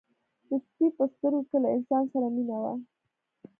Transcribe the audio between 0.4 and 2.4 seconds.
د سپي په سترګو کې له انسان سره